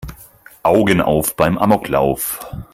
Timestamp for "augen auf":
0.63-1.35